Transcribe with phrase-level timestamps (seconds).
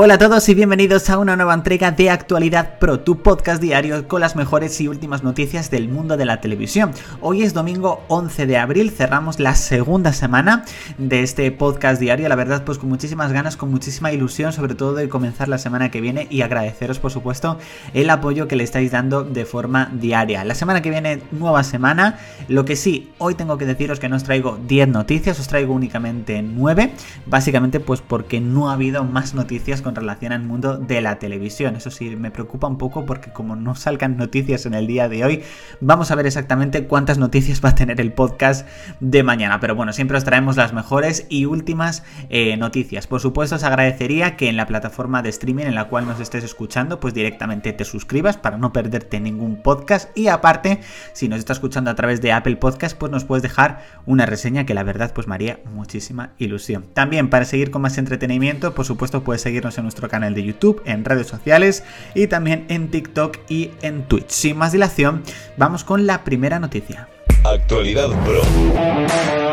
[0.00, 4.06] Hola a todos y bienvenidos a una nueva entrega de Actualidad Pro, tu podcast diario
[4.06, 6.92] con las mejores y últimas noticias del mundo de la televisión.
[7.20, 10.64] Hoy es domingo 11 de abril, cerramos la segunda semana
[10.98, 14.94] de este podcast diario, la verdad pues con muchísimas ganas, con muchísima ilusión, sobre todo
[14.94, 17.58] de comenzar la semana que viene y agradeceros por supuesto
[17.92, 20.44] el apoyo que le estáis dando de forma diaria.
[20.44, 24.14] La semana que viene, nueva semana, lo que sí, hoy tengo que deciros que no
[24.14, 26.92] os traigo 10 noticias, os traigo únicamente 9,
[27.26, 31.76] básicamente pues porque no ha habido más noticias relación al mundo de la televisión.
[31.76, 35.24] Eso sí, me preocupa un poco porque como no salgan noticias en el día de
[35.24, 35.42] hoy,
[35.80, 38.66] vamos a ver exactamente cuántas noticias va a tener el podcast
[39.00, 39.60] de mañana.
[39.60, 43.06] Pero bueno, siempre os traemos las mejores y últimas eh, noticias.
[43.06, 46.44] Por supuesto, os agradecería que en la plataforma de streaming en la cual nos estés
[46.44, 50.16] escuchando, pues directamente te suscribas para no perderte ningún podcast.
[50.16, 50.80] Y aparte,
[51.12, 54.64] si nos estás escuchando a través de Apple Podcast, pues nos puedes dejar una reseña
[54.64, 56.86] que la verdad pues me haría muchísima ilusión.
[56.94, 60.80] También para seguir con más entretenimiento, por supuesto, puedes seguirnos en nuestro canal de YouTube,
[60.86, 64.30] en redes sociales y también en TikTok y en Twitch.
[64.30, 65.22] Sin más dilación,
[65.56, 67.08] vamos con la primera noticia.
[67.44, 69.47] Actualidad Pro.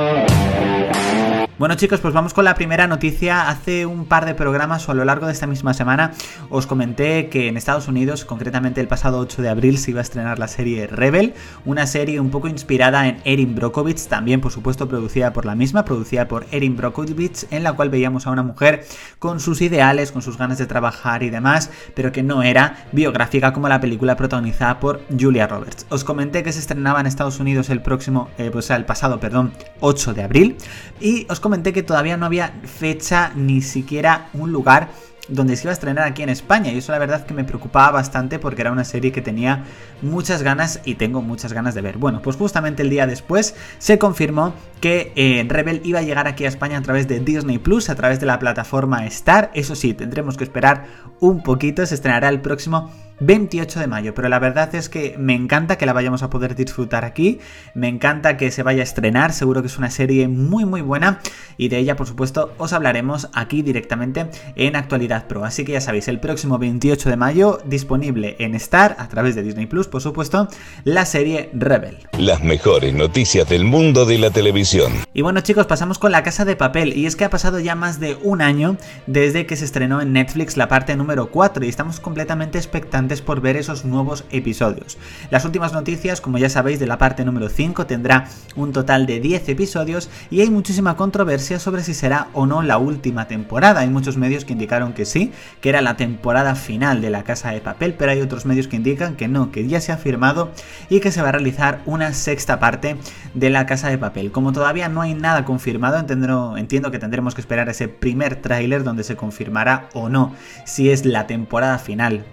[1.58, 3.48] Bueno chicos, pues vamos con la primera noticia.
[3.48, 6.12] Hace un par de programas o a lo largo de esta misma semana
[6.50, 10.04] os comenté que en Estados Unidos, concretamente el pasado 8 de abril, se iba a
[10.04, 11.34] estrenar la serie Rebel,
[11.64, 15.86] una serie un poco inspirada en Erin Brockovich, también por supuesto producida por la misma,
[15.86, 18.86] producida por Erin Brockovich, en la cual veíamos a una mujer
[19.18, 23.54] con sus ideales, con sus ganas de trabajar y demás, pero que no era biográfica
[23.54, 25.86] como la película protagonizada por Julia Roberts.
[25.90, 29.54] Os comenté que se estrenaba en Estados Unidos el próximo, eh, pues el pasado, perdón,
[29.80, 30.58] 8 de abril
[31.00, 34.90] y os comenté que todavía no había fecha ni siquiera un lugar
[35.28, 36.72] donde se iba a estrenar aquí en España.
[36.72, 39.64] Y eso la verdad que me preocupaba bastante porque era una serie que tenía
[40.02, 42.00] muchas ganas y tengo muchas ganas de ver.
[42.00, 44.56] Bueno, pues justamente el día después se confirmó
[44.86, 47.96] que eh, Rebel iba a llegar aquí a España a través de Disney Plus, a
[47.96, 49.50] través de la plataforma Star.
[49.56, 50.86] Eso sí, tendremos que esperar
[51.20, 55.34] un poquito, se estrenará el próximo 28 de mayo, pero la verdad es que me
[55.34, 57.40] encanta que la vayamos a poder disfrutar aquí,
[57.74, 61.22] me encanta que se vaya a estrenar, seguro que es una serie muy muy buena
[61.58, 65.82] y de ella por supuesto os hablaremos aquí directamente en Actualidad Pro, así que ya
[65.82, 70.02] sabéis, el próximo 28 de mayo disponible en Star a través de Disney Plus, por
[70.02, 70.50] supuesto,
[70.84, 71.98] la serie Rebel.
[72.20, 74.75] Las mejores noticias del mundo de la televisión.
[75.14, 77.76] Y bueno chicos, pasamos con La Casa de Papel y es que ha pasado ya
[77.76, 78.76] más de un año
[79.08, 83.40] desde que se estrenó en Netflix la parte número 4 y estamos completamente expectantes por
[83.40, 84.98] ver esos nuevos episodios.
[85.30, 88.28] Las últimas noticias, como ya sabéis, de la parte número 5 tendrá
[88.58, 92.78] un total de 10 episodios y hay muchísima controversia sobre si será o no la
[92.78, 93.80] última temporada.
[93.80, 95.32] Hay muchos medios que indicaron que sí,
[95.62, 98.76] que era la temporada final de la Casa de Papel, pero hay otros medios que
[98.76, 100.52] indican que no, que ya se ha firmado
[100.90, 102.98] y que se va a realizar una sexta parte
[103.34, 104.34] de la Casa de Papel.
[104.34, 109.04] Como todavía no hay nada confirmado, entiendo, que tendremos que esperar ese primer tráiler donde
[109.04, 110.34] se confirmará o no
[110.66, 112.26] si es la temporada final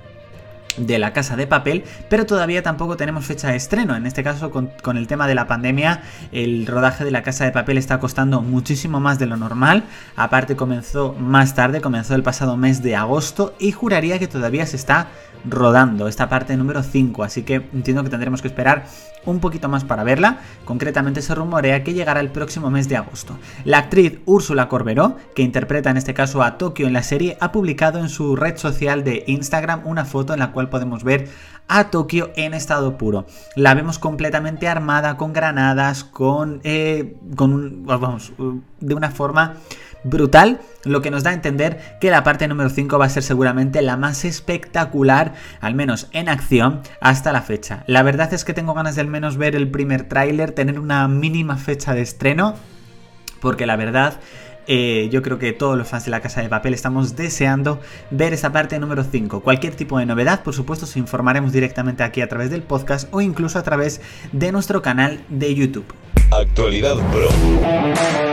[0.76, 3.96] de la casa de papel, pero todavía tampoco tenemos fecha de estreno.
[3.96, 6.02] En este caso, con, el tema de la pandemia,
[6.32, 9.84] el rodaje de la casa de papel está costando muchísimo más de lo normal.
[10.16, 14.76] Aparte, comenzó más tarde, comenzó el pasado mes de agosto y juraría que todavía se
[14.76, 15.08] está
[15.44, 18.84] rodando esta parte número 5, así que entiendo que tendremos que esperar
[19.24, 20.38] un poquito más para verla.
[20.64, 23.38] Concretamente se rumorea que llegará el próximo mes de agosto.
[23.64, 27.52] La actriz Úrsula Corberó, que interpreta en este caso a Tokio en la serie, ha
[27.52, 31.28] publicado en su red social de Instagram una foto en la cual podemos ver
[31.68, 33.26] a Tokio en estado puro.
[33.56, 38.32] La vemos completamente armada, con granadas, con, eh, con vamos,
[38.80, 39.56] de una forma
[40.04, 43.22] brutal, lo que nos da a entender que la parte número 5 va a ser
[43.22, 47.84] seguramente la más espectacular, al menos en acción, hasta la fecha.
[47.86, 51.06] La verdad es que tengo ganas de al menos ver el primer tráiler, tener una
[51.08, 52.54] mínima fecha de estreno,
[53.40, 54.14] porque la verdad
[54.66, 57.80] eh, yo creo que todos los fans de la Casa de Papel estamos deseando
[58.10, 59.40] ver esa parte número 5.
[59.40, 63.20] Cualquier tipo de novedad, por supuesto, os informaremos directamente aquí a través del podcast o
[63.20, 64.00] incluso a través
[64.32, 65.86] de nuestro canal de YouTube.
[66.30, 68.31] Actualidad Pro.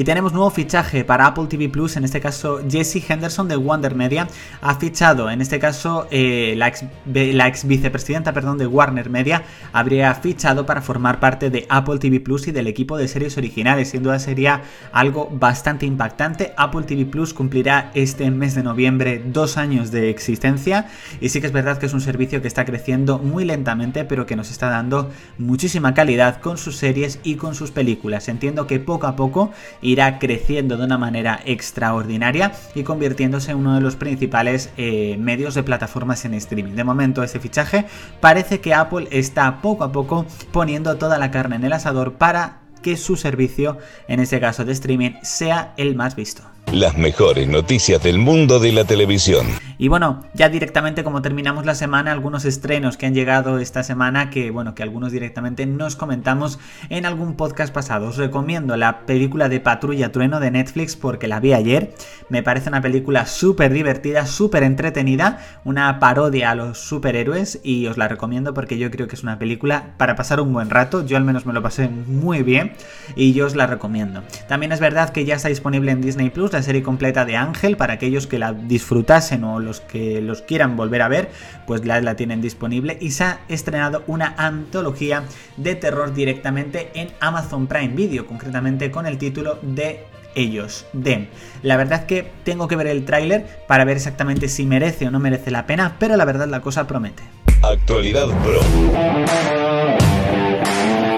[0.00, 3.94] Y tenemos nuevo fichaje para Apple TV Plus, en este caso Jesse Henderson de Wonder
[3.94, 4.28] Media
[4.62, 9.42] ha fichado, en este caso eh, la, ex, vicepresidenta perdón, de Warner Media
[9.74, 13.90] habría fichado para formar parte de Apple TV Plus y del equipo de series originales,
[13.90, 16.54] sin duda sería algo bastante impactante.
[16.56, 20.88] Apple TV Plus cumplirá este mes de noviembre dos años de existencia
[21.20, 24.24] y sí que es verdad que es un servicio que está creciendo muy lentamente pero
[24.24, 28.30] que nos está dando muchísima calidad con sus series y con sus películas.
[28.30, 29.52] Entiendo que poco a poco
[29.90, 35.54] irá creciendo de una manera extraordinaria y convirtiéndose en uno de los principales eh, medios
[35.54, 36.74] de plataformas en streaming.
[36.74, 37.86] De momento este fichaje
[38.20, 42.60] parece que Apple está poco a poco poniendo toda la carne en el asador para
[42.82, 43.78] que su servicio,
[44.08, 46.42] en este caso de streaming, sea el más visto.
[46.72, 49.44] Las mejores noticias del mundo de la televisión.
[49.76, 54.30] Y bueno, ya directamente como terminamos la semana, algunos estrenos que han llegado esta semana
[54.30, 58.08] que bueno, que algunos directamente nos comentamos en algún podcast pasado.
[58.08, 61.94] Os recomiendo la película de Patrulla Trueno de Netflix porque la vi ayer.
[62.28, 67.96] Me parece una película súper divertida, súper entretenida, una parodia a los superhéroes y os
[67.96, 71.04] la recomiendo porque yo creo que es una película para pasar un buen rato.
[71.04, 72.74] Yo al menos me lo pasé muy bien
[73.16, 74.22] y yo os la recomiendo.
[74.46, 77.94] También es verdad que ya está disponible en Disney Plus serie completa de Ángel para
[77.94, 81.30] aquellos que la disfrutasen o los que los quieran volver a ver,
[81.66, 85.24] pues la, la tienen disponible y se ha estrenado una antología
[85.56, 90.04] de terror directamente en Amazon Prime Video, concretamente con el título de
[90.34, 91.28] ellos, de
[91.62, 95.18] La verdad que tengo que ver el tráiler para ver exactamente si merece o no
[95.18, 97.22] merece la pena, pero la verdad la cosa promete.
[97.62, 99.59] Actualidad Pro.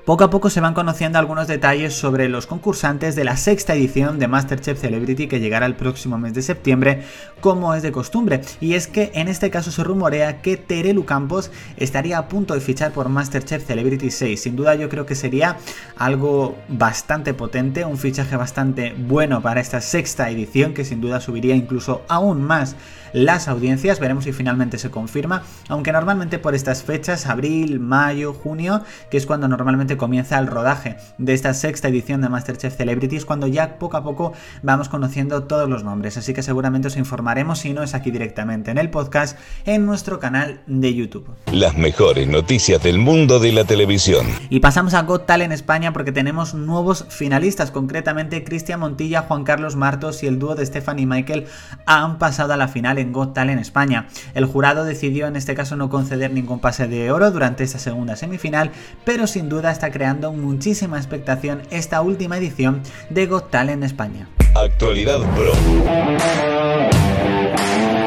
[0.04, 4.18] Poco a poco se van conociendo algunos detalles sobre los concursantes de la sexta edición
[4.18, 7.04] de Masterchef Celebrity que llegará el próximo mes de septiembre,
[7.40, 8.40] como es de costumbre.
[8.60, 12.60] Y es que en este caso se rumorea que Terelu Campos estaría a punto de
[12.60, 14.42] fichar por Masterchef Celebrity 6.
[14.42, 15.58] Sin duda yo creo que sería
[15.96, 21.54] algo bastante potente, un fichaje bastante bueno para esta sexta edición que sin duda subiría
[21.54, 22.74] incluso aún más
[23.12, 24.00] las audiencias.
[24.00, 29.26] Veremos si finalmente se confirma, aunque normalmente por estas fechas, abril, mayo, junio, que es
[29.26, 33.96] cuando normalmente comienza el rodaje de esta sexta edición de Masterchef Celebrities, cuando ya poco
[33.96, 36.16] a poco vamos conociendo todos los nombres.
[36.16, 40.20] Así que seguramente os informaremos, si no es aquí directamente en el podcast, en nuestro
[40.20, 41.28] canal de YouTube.
[41.52, 44.26] Las mejores noticias del mundo de la televisión.
[44.50, 49.76] Y pasamos a Got Talent España porque tenemos nuevos finalistas, concretamente Cristian Montilla, Juan Carlos
[49.76, 51.46] Martos y el dúo de Stephanie Michael
[51.86, 54.08] han pasado a la final en Got Talent España.
[54.34, 58.16] El jurado decidió en este caso no conceder ningún pase de oro durante esta segunda
[58.16, 58.70] semifinal,
[59.04, 64.28] pero sin duda está creando muchísima expectación esta última edición de Got Talent España.
[64.54, 65.18] Actualidad.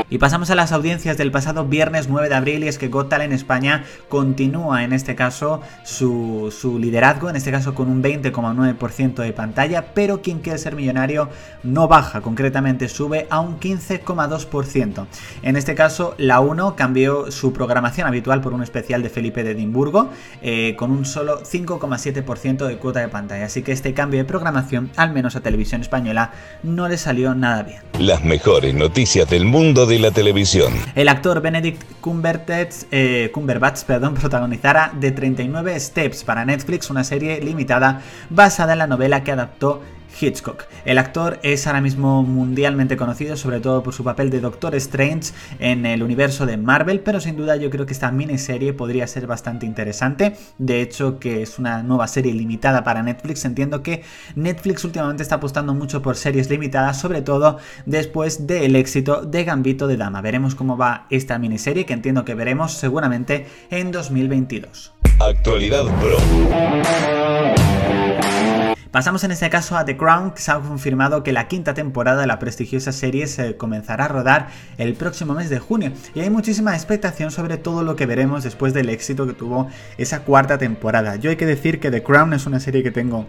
[0.08, 3.10] Y pasamos a las audiencias del pasado viernes 9 de abril y es que Got
[3.10, 9.34] Talent España continúa en este caso su, liderazgo, en este caso con un 20,9% de
[9.34, 11.30] pantalla, pero quien quiere ser millonario
[11.64, 15.08] no baja, concretamente sube a un 15,2%.
[15.42, 19.52] En este caso la 1 cambió su programación habitual por un especial de Felipe de
[19.52, 20.10] Edimburgo
[20.44, 24.92] eh, con un solo 5,7% de cuota de pantalla, así que este cambio de programación,
[24.98, 26.32] al menos a televisión española,
[26.62, 27.82] no le salió nada bien.
[28.00, 30.74] Las mejores noticias del mundo la televisión.
[30.96, 37.40] El actor Benedict Cumberbatch, eh, Cumberbatch perdón, protagonizará The 39 Steps para Netflix, una serie
[37.42, 39.82] limitada basada en la novela que adaptó
[40.20, 40.64] Hitchcock.
[40.86, 45.34] El actor es ahora mismo mundialmente conocido, sobre todo por su papel de Doctor Strange
[45.60, 49.28] en el universo de Marvel, pero sin duda yo creo que esta miniserie podría ser
[49.28, 50.36] bastante interesante.
[50.58, 53.46] De hecho, que es una nueva serie limitada para Netflix.
[53.46, 54.04] Entiendo que
[54.36, 59.88] Netflix últimamente está apostando mucho por series limitadas, sobre todo después del éxito de Gambito
[59.88, 60.22] de Dama.
[60.22, 64.94] Veremos cómo va esta miniserie, que entiendo que veremos seguramente en 2022.
[65.20, 66.18] Actualidad Pro.
[68.96, 72.22] Pasamos en este caso a The Crown, que se ha confirmado que la quinta temporada
[72.22, 74.48] de la prestigiosa serie se comenzará a rodar
[74.78, 75.92] el próximo mes de junio.
[76.14, 80.22] Y hay muchísima expectación sobre todo lo que veremos después del éxito que tuvo esa
[80.22, 81.18] cuarta temporada.
[81.18, 83.28] Yo hay que decir que The Crown es una serie que tengo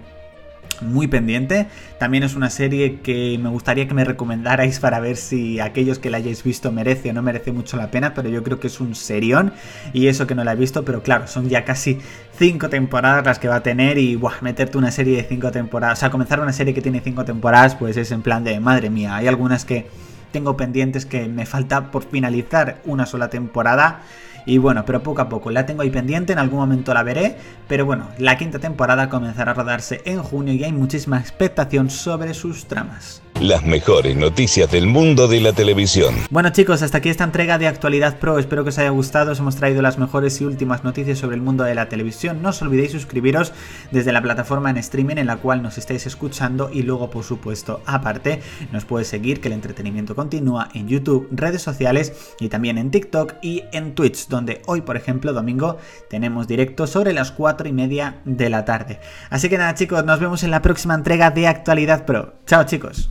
[0.82, 1.66] muy pendiente.
[1.98, 6.10] También es una serie que me gustaría que me recomendarais para ver si aquellos que
[6.10, 8.80] la hayáis visto merece o no merece mucho la pena, pero yo creo que es
[8.80, 9.52] un serión
[9.92, 11.98] y eso que no la he visto, pero claro, son ya casi
[12.38, 15.98] cinco temporadas las que va a tener y buah, meterte una serie de cinco temporadas,
[15.98, 18.90] o sea, comenzar una serie que tiene cinco temporadas, pues es en plan de madre
[18.90, 19.86] mía, hay algunas que
[20.32, 24.02] tengo pendientes que me falta por finalizar una sola temporada
[24.46, 27.36] y bueno, pero poco a poco la tengo ahí pendiente, en algún momento la veré.
[27.66, 32.32] Pero bueno, la quinta temporada comenzará a rodarse en junio y hay muchísima expectación sobre
[32.32, 36.14] sus tramas las mejores noticias del mundo de la televisión.
[36.30, 39.38] Bueno chicos, hasta aquí esta entrega de Actualidad Pro, espero que os haya gustado, os
[39.38, 42.62] hemos traído las mejores y últimas noticias sobre el mundo de la televisión, no os
[42.62, 43.52] olvidéis suscribiros
[43.90, 47.82] desde la plataforma en streaming en la cual nos estáis escuchando y luego por supuesto
[47.84, 48.40] aparte
[48.72, 53.34] nos puedes seguir que el entretenimiento continúa en YouTube, redes sociales y también en TikTok
[53.42, 55.76] y en Twitch, donde hoy por ejemplo domingo
[56.08, 58.98] tenemos directo sobre las 4 y media de la tarde.
[59.28, 62.34] Así que nada chicos, nos vemos en la próxima entrega de Actualidad Pro.
[62.46, 63.10] Chao chicos.